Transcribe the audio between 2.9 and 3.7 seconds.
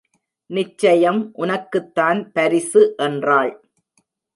என்றாள்.